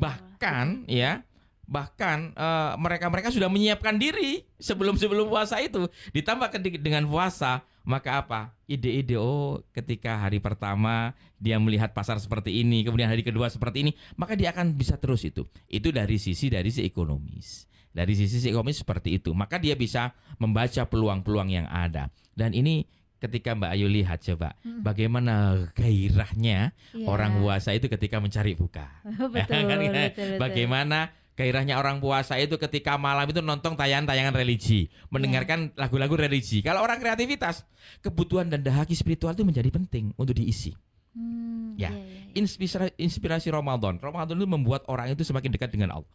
Bahkan 0.00 0.90
ya 0.90 1.22
bahkan 1.70 2.34
uh, 2.34 2.74
mereka-mereka 2.74 3.30
sudah 3.30 3.46
menyiapkan 3.46 3.94
diri 3.94 4.42
sebelum 4.58 4.98
sebelum 4.98 5.30
puasa 5.30 5.62
itu. 5.62 5.86
Ditambah 6.10 6.50
dengan 6.82 7.06
puasa 7.06 7.62
maka 7.86 8.18
apa? 8.18 8.40
Ide-ide 8.66 9.14
oh 9.14 9.62
ketika 9.70 10.18
hari 10.18 10.42
pertama 10.42 11.14
dia 11.38 11.56
melihat 11.62 11.94
pasar 11.94 12.18
seperti 12.18 12.60
ini 12.60 12.82
kemudian 12.82 13.08
hari 13.08 13.22
kedua 13.22 13.46
seperti 13.48 13.86
ini 13.86 13.92
maka 14.18 14.34
dia 14.34 14.50
akan 14.50 14.74
bisa 14.74 14.98
terus 14.98 15.22
itu. 15.22 15.46
Itu 15.70 15.94
dari 15.94 16.18
sisi 16.18 16.50
dari 16.50 16.74
si 16.74 16.82
ekonomis. 16.82 17.70
Dari 17.94 18.18
sisi 18.18 18.42
si 18.42 18.50
ekonomis 18.50 18.82
seperti 18.82 19.22
itu. 19.22 19.30
Maka 19.30 19.62
dia 19.62 19.78
bisa 19.78 20.10
membaca 20.42 20.82
peluang-peluang 20.90 21.54
yang 21.54 21.66
ada. 21.70 22.10
Dan 22.34 22.50
ini 22.50 22.82
ketika 23.20 23.52
Mbak 23.52 23.70
Ayu 23.76 23.86
lihat 23.86 24.24
coba 24.24 24.56
hmm. 24.64 24.80
bagaimana 24.80 25.68
gairahnya 25.76 26.72
yeah. 26.96 27.06
orang 27.06 27.38
puasa 27.44 27.76
itu 27.76 27.86
ketika 27.86 28.18
mencari 28.18 28.56
buka. 28.56 28.88
Betul, 29.36 29.62
kan, 29.70 29.78
betul, 29.78 29.92
betul, 29.92 30.30
bagaimana 30.40 30.98
gairahnya 31.38 31.80
orang 31.80 32.02
puasa 32.02 32.36
itu 32.36 32.56
ketika 32.60 33.00
malam 33.00 33.24
itu 33.28 33.40
nonton 33.40 33.74
tayangan-tayangan 33.74 34.34
religi, 34.36 34.92
mendengarkan 35.08 35.72
iya. 35.72 35.86
lagu-lagu 35.86 36.14
religi. 36.18 36.60
Kalau 36.60 36.84
orang 36.84 37.00
kreativitas, 37.00 37.64
kebutuhan 38.04 38.52
dan 38.52 38.60
dahaki 38.60 38.92
spiritual 38.92 39.32
itu 39.32 39.46
menjadi 39.46 39.70
penting 39.72 40.12
untuk 40.20 40.36
diisi. 40.36 40.76
Hmm, 41.10 41.74
ya, 41.74 41.90
iya, 41.90 41.96
iya, 41.96 42.20
iya. 42.30 42.38
inspirasi 42.38 42.94
inspirasi 42.94 43.48
Ramadan. 43.50 43.98
Ramadan 43.98 44.38
itu 44.38 44.46
membuat 44.46 44.86
orang 44.86 45.10
itu 45.10 45.26
semakin 45.26 45.50
dekat 45.50 45.74
dengan 45.74 45.98
Allah. 45.98 46.12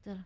betul. 0.00 0.18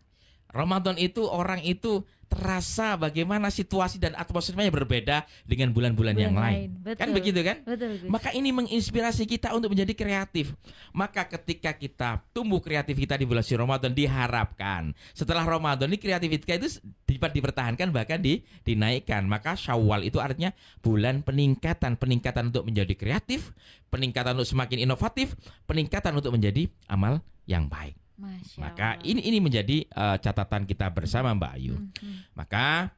Ramadan 0.56 0.96
itu 0.96 1.28
orang 1.28 1.60
itu 1.60 2.02
terasa 2.26 2.98
bagaimana 2.98 3.48
situasi 3.54 4.02
dan 4.02 4.12
atmosfernya 4.18 4.68
berbeda 4.74 5.24
dengan 5.46 5.70
bulan-bulan 5.70 6.14
yang 6.18 6.34
lain. 6.34 6.42
lain. 6.42 6.68
Betul. 6.82 7.00
Kan 7.00 7.08
begitu 7.14 7.40
kan? 7.46 7.56
Betul, 7.62 8.02
Maka 8.10 8.34
ini 8.34 8.50
menginspirasi 8.50 9.24
kita 9.30 9.54
untuk 9.54 9.72
menjadi 9.72 9.94
kreatif. 9.94 10.52
Maka 10.90 11.24
ketika 11.30 11.70
kita 11.72 12.20
tumbuh 12.34 12.58
kreatif 12.58 12.98
kita 12.98 13.14
di 13.14 13.24
bulan 13.24 13.46
Ramadan 13.46 13.94
diharapkan 13.94 14.90
setelah 15.14 15.46
Ramadan 15.46 15.86
ini 15.86 15.98
kreativitas 16.02 16.82
itu 16.82 17.16
dapat 17.16 17.32
dipertahankan 17.32 17.88
bahkan 17.94 18.18
di, 18.18 18.42
dinaikkan. 18.66 19.24
Maka 19.24 19.54
Syawal 19.54 20.04
itu 20.04 20.18
artinya 20.18 20.50
bulan 20.82 21.22
peningkatan, 21.22 21.94
peningkatan 21.96 22.50
untuk 22.50 22.66
menjadi 22.66 22.92
kreatif, 22.98 23.54
peningkatan 23.88 24.34
untuk 24.36 24.50
semakin 24.50 24.82
inovatif, 24.82 25.32
peningkatan 25.64 26.12
untuk 26.12 26.34
menjadi 26.34 26.68
amal 26.90 27.22
yang 27.46 27.70
baik. 27.70 28.05
Masya 28.16 28.58
Maka 28.60 28.88
ini 29.04 29.20
ini 29.28 29.38
menjadi 29.44 29.84
uh, 29.92 30.16
catatan 30.16 30.64
kita 30.64 30.88
bersama 30.92 31.36
Mbak 31.36 31.52
Ayu. 31.60 31.76
Hmm, 31.76 31.92
hmm. 31.92 32.18
Maka 32.32 32.90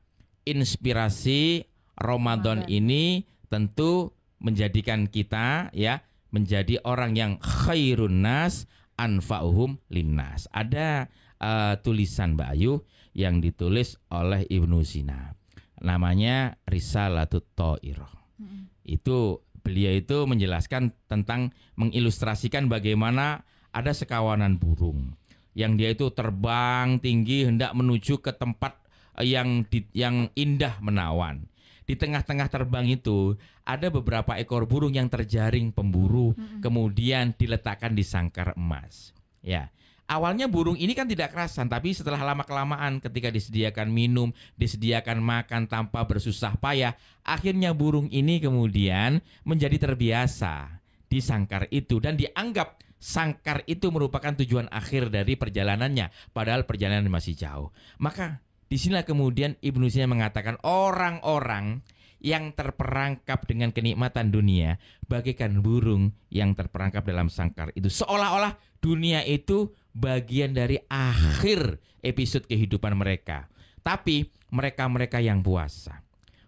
inspirasi 0.47 1.67
Ramadan, 1.99 2.63
Ramadan 2.63 2.71
ini 2.71 3.27
tentu 3.51 4.15
menjadikan 4.39 5.11
kita 5.11 5.75
ya 5.75 5.99
menjadi 6.31 6.79
orang 6.87 7.19
yang 7.19 7.33
khairun 7.43 8.23
nas 8.23 8.71
anfa'uhum 8.95 9.79
linnas. 9.91 10.47
Ada 10.55 11.11
uh, 11.43 11.75
tulisan 11.83 12.39
Mbak 12.39 12.51
Ayu 12.55 12.87
yang 13.19 13.43
ditulis 13.43 13.99
oleh 14.15 14.47
Ibnu 14.47 14.87
Sina. 14.87 15.35
Namanya 15.83 16.59
Risalatut 16.67 17.55
Ta'irah. 17.55 18.15
Hmm. 18.39 18.71
Itu 18.87 19.43
beliau 19.63 19.95
itu 19.99 20.27
menjelaskan 20.27 20.95
tentang 21.11 21.51
mengilustrasikan 21.75 22.71
bagaimana 22.71 23.43
ada 23.73 23.93
sekawanan 23.93 24.57
burung 24.57 25.19
yang 25.59 25.75
dia 25.75 25.91
itu 25.91 26.07
terbang 26.15 27.03
tinggi 27.03 27.43
hendak 27.43 27.75
menuju 27.75 28.23
ke 28.23 28.31
tempat 28.31 28.79
eh, 29.19 29.35
yang 29.35 29.67
di, 29.67 29.83
yang 29.91 30.31
indah 30.39 30.79
menawan. 30.79 31.43
Di 31.83 31.99
tengah-tengah 31.99 32.47
terbang 32.47 32.87
itu 32.87 33.35
ada 33.67 33.91
beberapa 33.91 34.39
ekor 34.39 34.71
burung 34.71 34.95
yang 34.95 35.11
terjaring 35.11 35.75
pemburu, 35.75 36.37
mm-hmm. 36.37 36.61
kemudian 36.63 37.35
diletakkan 37.35 37.97
di 37.97 38.05
sangkar 38.05 38.55
emas. 38.55 39.17
Ya, 39.41 39.73
awalnya 40.05 40.47
burung 40.53 40.77
ini 40.77 40.93
kan 40.93 41.09
tidak 41.09 41.33
kerasan, 41.33 41.67
tapi 41.67 41.97
setelah 41.97 42.21
lama 42.21 42.45
kelamaan 42.45 43.01
ketika 43.01 43.33
disediakan 43.33 43.89
minum, 43.89 44.37
disediakan 44.61 45.19
makan 45.19 45.65
tanpa 45.65 46.05
bersusah 46.05 46.61
payah, 46.61 46.93
akhirnya 47.25 47.73
burung 47.73 48.13
ini 48.13 48.37
kemudian 48.37 49.25
menjadi 49.49 49.89
terbiasa 49.91 50.79
di 51.09 51.25
sangkar 51.25 51.73
itu 51.73 51.97
dan 52.05 52.21
dianggap 52.21 52.88
sangkar 52.99 53.63
itu 53.71 53.89
merupakan 53.95 54.35
tujuan 54.35 54.67
akhir 54.71 55.11
dari 55.15 55.35
perjalanannya, 55.39 56.11
padahal 56.35 56.67
perjalanan 56.67 57.09
masih 57.11 57.39
jauh. 57.39 57.71
Maka 58.03 58.43
di 58.69 58.77
sinilah 58.77 59.07
kemudian 59.07 59.57
Ibnu 59.65 59.89
Sina 59.89 60.05
mengatakan 60.11 60.61
orang-orang 60.67 61.81
yang 62.19 62.51
terperangkap 62.51 63.47
dengan 63.47 63.71
kenikmatan 63.71 64.35
dunia 64.35 64.77
bagaikan 65.07 65.63
burung 65.63 66.13
yang 66.35 66.53
terperangkap 66.59 67.07
dalam 67.07 67.31
sangkar 67.31 67.71
itu 67.79 67.87
seolah-olah 67.87 68.59
dunia 68.83 69.23
itu 69.23 69.71
bagian 69.95 70.51
dari 70.55 70.83
akhir 70.91 71.79
episode 72.03 72.47
kehidupan 72.47 72.95
mereka. 72.99 73.47
Tapi 73.83 74.29
mereka-mereka 74.51 75.23
yang 75.23 75.41
puasa, 75.41 76.03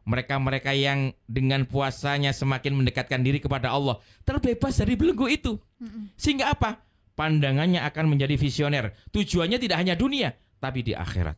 mereka-mereka 0.05 0.73
yang 0.73 1.13
dengan 1.29 1.69
puasanya 1.69 2.33
semakin 2.33 2.77
mendekatkan 2.77 3.21
diri 3.21 3.39
kepada 3.39 3.71
Allah 3.71 4.01
terbebas 4.25 4.81
dari 4.81 4.97
belenggu 4.97 5.27
itu. 5.29 5.53
Sehingga 6.17 6.53
apa? 6.53 6.81
Pandangannya 7.15 7.85
akan 7.85 8.17
menjadi 8.17 8.35
visioner. 8.41 8.97
Tujuannya 9.13 9.61
tidak 9.61 9.77
hanya 9.77 9.95
dunia, 9.95 10.33
tapi 10.57 10.81
di 10.81 10.97
akhirat. 10.97 11.37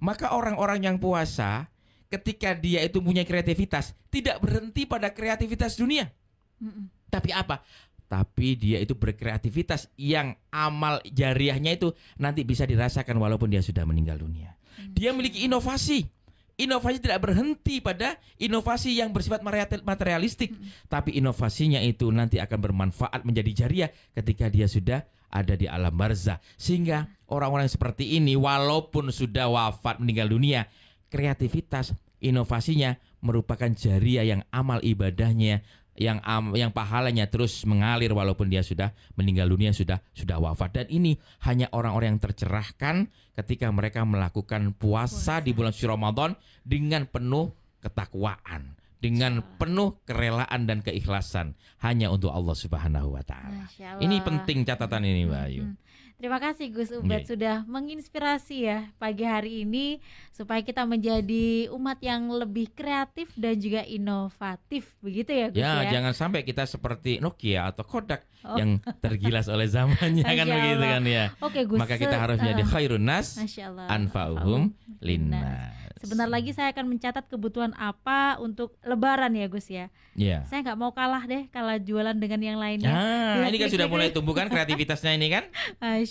Maka 0.00 0.34
orang-orang 0.34 0.82
yang 0.82 0.96
puasa 0.96 1.70
ketika 2.10 2.58
dia 2.58 2.82
itu 2.82 2.98
punya 2.98 3.22
kreativitas 3.22 3.94
tidak 4.10 4.42
berhenti 4.42 4.84
pada 4.84 5.14
kreativitas 5.14 5.78
dunia. 5.78 6.10
Mm-mm. 6.58 6.90
Tapi 7.08 7.30
apa? 7.30 7.62
Tapi 8.10 8.58
dia 8.58 8.82
itu 8.82 8.98
berkreativitas 8.98 9.86
yang 9.94 10.34
amal 10.50 10.98
jariahnya 11.06 11.78
itu 11.78 11.94
nanti 12.18 12.42
bisa 12.42 12.66
dirasakan 12.66 13.14
walaupun 13.22 13.54
dia 13.54 13.62
sudah 13.62 13.86
meninggal 13.86 14.18
dunia. 14.18 14.58
Dia 14.90 15.14
memiliki 15.14 15.46
inovasi. 15.46 16.10
Inovasi 16.60 17.00
tidak 17.00 17.24
berhenti 17.24 17.80
pada 17.80 18.20
inovasi 18.36 19.00
yang 19.00 19.16
bersifat 19.16 19.40
material- 19.40 19.80
materialistik, 19.80 20.52
tapi 20.92 21.16
inovasinya 21.16 21.80
itu 21.80 22.12
nanti 22.12 22.36
akan 22.36 22.58
bermanfaat 22.60 23.24
menjadi 23.24 23.64
jariah 23.64 23.90
ketika 24.12 24.52
dia 24.52 24.68
sudah 24.68 25.00
ada 25.32 25.56
di 25.56 25.64
alam 25.64 25.94
barzah. 25.96 26.36
Sehingga 26.60 27.08
orang-orang 27.32 27.70
seperti 27.70 28.20
ini 28.20 28.36
walaupun 28.36 29.08
sudah 29.08 29.48
wafat 29.48 30.04
meninggal 30.04 30.28
dunia, 30.28 30.68
kreativitas, 31.08 31.96
inovasinya 32.20 33.00
merupakan 33.24 33.72
jariah 33.72 34.36
yang 34.36 34.42
amal 34.52 34.84
ibadahnya 34.84 35.64
yang 36.00 36.16
am, 36.24 36.56
yang 36.56 36.72
pahalanya 36.72 37.28
terus 37.28 37.60
mengalir 37.68 38.16
walaupun 38.16 38.48
dia 38.48 38.64
sudah 38.64 38.96
meninggal 39.20 39.52
dunia 39.52 39.76
sudah 39.76 40.00
sudah 40.16 40.40
wafat 40.40 40.72
dan 40.72 40.86
ini 40.88 41.20
hanya 41.44 41.68
orang-orang 41.76 42.16
yang 42.16 42.22
tercerahkan 42.24 43.12
ketika 43.36 43.68
mereka 43.68 44.00
melakukan 44.08 44.72
puasa, 44.72 45.38
Puasa. 45.38 45.44
di 45.44 45.52
bulan 45.52 45.76
suci 45.76 45.84
Ramadan 45.84 46.32
dengan 46.64 47.04
penuh 47.04 47.52
ketakwaan 47.84 48.80
dengan 49.00 49.40
penuh 49.56 49.96
kerelaan 50.04 50.68
dan 50.68 50.84
keikhlasan 50.84 51.56
hanya 51.80 52.12
untuk 52.12 52.32
Allah 52.36 52.52
Subhanahu 52.52 53.16
wa 53.16 53.24
taala. 53.24 53.64
Ini 53.96 54.20
penting 54.20 54.68
catatan 54.68 55.08
ini 55.08 55.24
Mbak 55.24 55.42
Ayu. 55.48 55.64
Mhm. 55.64 55.74
Terima 56.20 56.36
kasih 56.36 56.68
Gus 56.68 56.92
Ubed 56.92 57.24
Nggih. 57.24 57.32
sudah 57.32 57.64
menginspirasi 57.64 58.56
ya 58.60 58.92
pagi 59.00 59.24
hari 59.24 59.64
ini 59.64 60.04
supaya 60.30 60.60
kita 60.60 60.84
menjadi 60.84 61.72
umat 61.72 61.96
yang 61.98 62.28
lebih 62.28 62.68
kreatif 62.70 63.32
dan 63.34 63.56
juga 63.56 63.88
inovatif 63.88 64.92
begitu 65.00 65.32
ya 65.32 65.48
Gus 65.48 65.56
Ya, 65.56 65.80
ya. 65.80 65.88
jangan 65.88 66.12
sampai 66.12 66.44
kita 66.44 66.68
seperti 66.68 67.18
Nokia 67.18 67.72
atau 67.72 67.88
Kodak 67.88 68.28
Oh. 68.40 68.56
yang 68.56 68.80
tergilas 69.04 69.52
oleh 69.52 69.68
zamannya 69.68 70.24
kan 70.24 70.48
begitu 70.48 70.80
kan 70.80 71.04
ya. 71.04 71.24
Oke 71.44 71.60
Gus. 71.68 71.76
Maka 71.76 72.00
kita 72.00 72.16
harus 72.16 72.40
eh, 72.40 72.56
khairun 72.64 73.04
nas 73.04 73.36
anfa'uhum 73.84 74.72
linnas. 75.00 75.76
Sebentar 76.00 76.24
lagi 76.24 76.56
saya 76.56 76.72
akan 76.72 76.88
mencatat 76.88 77.28
kebutuhan 77.28 77.76
apa 77.76 78.40
untuk 78.40 78.72
Lebaran 78.80 79.36
ya 79.36 79.44
Gus 79.44 79.68
ya. 79.68 79.92
Ya. 80.16 80.48
Saya 80.48 80.64
nggak 80.64 80.78
mau 80.80 80.96
kalah 80.96 81.28
deh 81.28 81.52
kalau 81.52 81.76
jualan 81.76 82.16
dengan 82.16 82.40
yang 82.40 82.56
lainnya. 82.56 82.88
Ah, 82.88 83.44
ini 83.44 83.60
kan 83.60 83.68
sudah 83.68 83.84
mulai 83.84 84.08
tumbuh 84.16 84.32
kan 84.32 84.48
kreativitasnya 84.48 85.12
ini 85.12 85.28
kan? 85.28 85.44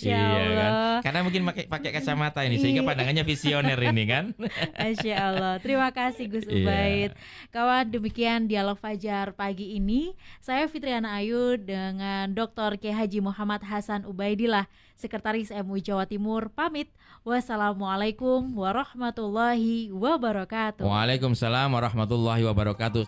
Masya 0.00 0.16
Iya 0.16 0.24
kan? 0.24 0.72
Allah. 0.72 0.98
Karena 1.04 1.20
mungkin 1.20 1.42
pakai 1.44 1.64
pakai 1.68 1.90
kacamata 1.92 2.40
ini 2.42 2.56
sehingga 2.56 2.80
Iya. 2.80 2.88
pandangannya 2.88 3.24
visioner 3.24 3.78
ini 3.78 4.04
kan. 4.08 4.24
Masya 4.80 5.14
Allah. 5.16 5.54
Terima 5.60 5.88
kasih 5.92 6.24
Gus 6.26 6.48
Iya. 6.48 6.56
Ubaid. 6.56 7.10
Kawan, 7.50 7.84
demikian 7.86 8.40
dialog 8.46 8.76
Fajar 8.76 9.32
pagi 9.32 9.76
ini. 9.76 10.16
Saya 10.40 10.64
Fitriana 10.64 11.20
Ayu 11.20 11.54
dengan 11.54 12.32
Dr. 12.32 12.80
Kiai 12.80 12.96
Haji 12.96 13.20
Muhammad 13.20 13.60
Hasan 13.60 14.08
Ubaidillah, 14.08 14.64
Sekretaris 14.96 15.52
MUI 15.52 15.84
Jawa 15.84 16.08
Timur, 16.08 16.48
pamit. 16.48 16.88
Wassalamualaikum 17.20 18.56
warahmatullahi 18.56 19.92
wabarakatuh. 19.92 20.88
Waalaikumsalam 20.88 21.68
warahmatullahi 21.68 22.48
wabarakatuh. 22.48 23.04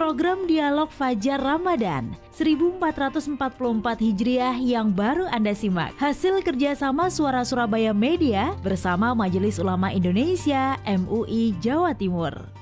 Program 0.00 0.48
Dialog 0.48 0.88
Fajar 0.88 1.36
Ramadan 1.36 2.16
1444 2.32 3.36
Hijriah 4.00 4.56
yang 4.56 4.88
baru 4.96 5.28
Anda 5.28 5.52
simak. 5.52 5.92
Hasil 6.00 6.40
kerjasama 6.40 7.12
Suara 7.12 7.44
Surabaya 7.44 7.92
Media 7.92 8.56
bersama 8.64 9.12
Majelis 9.12 9.60
Ulama 9.60 9.92
Indonesia 9.92 10.80
MUI 10.88 11.52
Jawa 11.60 11.92
Timur 11.92 12.59